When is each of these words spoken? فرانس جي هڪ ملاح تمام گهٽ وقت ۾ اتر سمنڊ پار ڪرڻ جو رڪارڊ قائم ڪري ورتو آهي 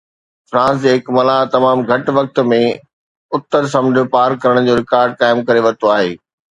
فرانس 0.51 0.79
جي 0.85 0.93
هڪ 0.93 1.13
ملاح 1.17 1.41
تمام 1.57 1.83
گهٽ 1.91 2.09
وقت 2.17 2.43
۾ 2.55 2.61
اتر 3.39 3.71
سمنڊ 3.75 4.03
پار 4.17 4.39
ڪرڻ 4.43 4.71
جو 4.71 4.81
رڪارڊ 4.83 5.19
قائم 5.23 5.47
ڪري 5.51 5.61
ورتو 5.69 5.97
آهي 5.99 6.09